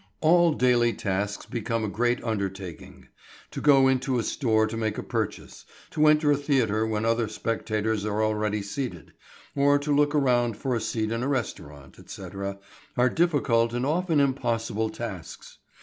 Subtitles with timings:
[0.19, 3.09] All daily tasks become a great undertaking.
[3.51, 7.27] To go into a store to make a purchase, to enter a theatre when other
[7.27, 9.13] spectators are already seated,
[9.55, 12.57] or to look around for a seat in a restaurant, etc.,
[12.97, 15.59] are difficult and often impossible tasks.